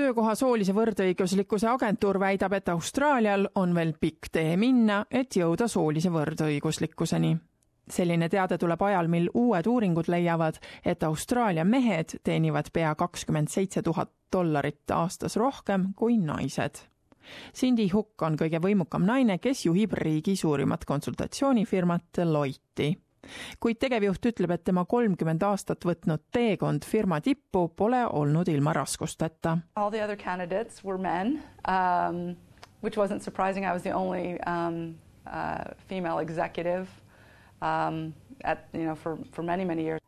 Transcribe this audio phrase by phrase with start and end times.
[0.00, 6.12] töökoha soolise võrdõiguslikkuse agentuur väidab, et Austraalial on veel pikk tee minna, et jõuda soolise
[6.14, 7.36] võrdõiguslikkuseni.
[7.90, 13.82] selline teade tuleb ajal, mil uued uuringud leiavad, et Austraalia mehed teenivad pea kakskümmend seitse
[13.82, 16.78] tuhat dollarit aastas rohkem kui naised.
[17.54, 22.94] Cindy Hook on kõige võimukam naine, kes juhib riigi suurimat konsultatsioonifirmat Deloitti
[23.60, 29.58] kuid tegevjuht ütleb, et tema kolmkümmend aastat võtnud teekond firma tippu pole olnud ilma raskusteta.
[29.76, 32.36] All the other candidates were men um,
[32.80, 36.88] which wasn't surprising, I was the only um, uh, female executive
[37.62, 40.00] um, at, you know, for, for many, many years.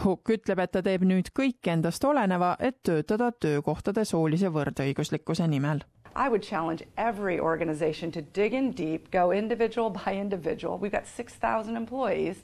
[0.00, 5.84] Hook ütleb, et ta teeb nüüd kõik endast oleneva, et töötada töökohtade soolise võrdõiguslikkuse nimel
[6.16, 10.76] I would challenge every organization to dig in deep, go individual by individual.
[10.78, 12.42] We've got 6,000 employees,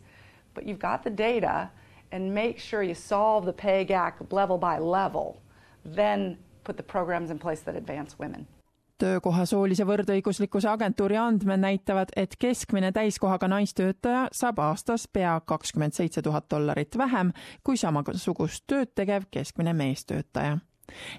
[0.55, 1.71] but you've got the data,
[2.13, 5.43] and make sure you solve the pay gap level by level.
[5.85, 8.47] Then put the programs in place that advance women.
[8.99, 16.23] Töökoha soolise võrdõiguslikkuse agentuuri andmed näitavad, et keskmine täiskohaga naistöötaja saab aastas pea kakskümmend seitse
[16.23, 17.33] tuhat dollarit vähem
[17.65, 20.59] kui samasugust tööd tegev keskmine meestöötaja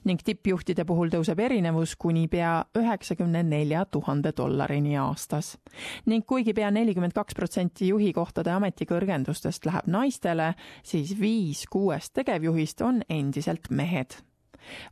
[0.08, 5.58] ning tippjuhtide puhul tõuseb erinevus kuni pea üheksakümne nelja tuhande dollarini aastas.
[6.06, 10.54] ning kuigi pea nelikümmend kaks protsenti juhikohtade ametikõrgendustest läheb naistele,
[10.84, 14.22] siis viis kuuest tegevjuhist on endiselt mehed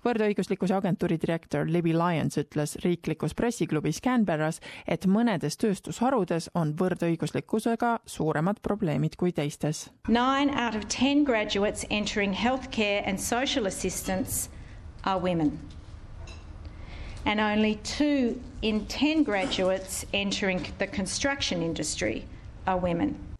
[0.05, 8.61] võrdõiguslikkuse agentuuri direktor Libby Lyons ütles riiklikus pressiklubis Canberras, et mõnedes tööstusharudes on võrdõiguslikkusega suuremad
[8.61, 9.89] probleemid kui teistes.
[10.07, 14.49] Nine out of ten graduates entering healthcare and social assistance
[15.03, 15.59] are women.
[17.25, 22.25] And only two in 10 graduates entering the construction industry
[22.67, 23.34] are women.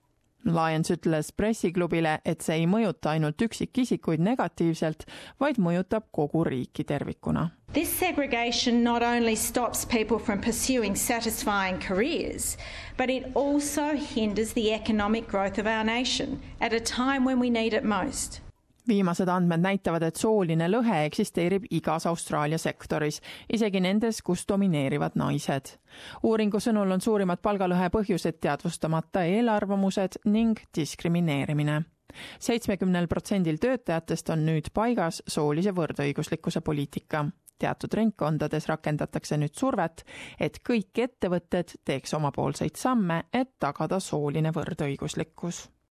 [0.45, 5.07] Lyons ütles pressiklubile, et see ei mõjuta ainult üksikisikuid negatiivselt,
[5.41, 7.49] vaid mõjutab kogu riiki tervikuna.
[7.73, 12.57] This segregation not only stops people from pursuing satisfying careers,
[12.95, 17.49] but it also hinders the economic growth of our nation at a time when we
[17.49, 18.41] need it most
[18.87, 23.21] viimased andmed näitavad, et sooline lõhe eksisteerib igas Austraalia sektoris,
[23.53, 25.77] isegi nendes, kus domineerivad naised.
[26.23, 31.83] uuringu sõnul on suurimad palgalõhe põhjused teadvustamata eelarvamused ning diskrimineerimine
[32.39, 37.25] seitsmekümnel protsendil töötajatest on nüüd paigas soolise võrdõiguslikkuse poliitika.
[37.59, 40.03] teatud ringkondades rakendatakse nüüd survet,
[40.39, 45.69] et kõik ettevõtted teeks omapoolseid samme, et tagada sooline võrdõiguslikkus